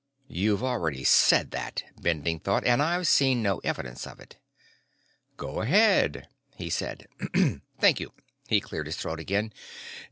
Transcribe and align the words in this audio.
You've 0.29 0.63
already 0.63 1.03
said 1.03 1.51
that, 1.51 1.83
Bending 1.95 2.39
thought, 2.39 2.65
and 2.65 2.81
I've 2.81 3.07
seen 3.07 3.43
no 3.43 3.59
evidence 3.59 4.07
of 4.07 4.19
it. 4.19 4.37
"Go 5.37 5.61
ahead," 5.61 6.27
he 6.55 6.71
said. 6.71 7.05
"Thank 7.79 7.99
you." 7.99 8.11
He 8.47 8.61
cleared 8.61 8.87
his 8.87 8.97
throat 8.97 9.19
again. 9.19 9.53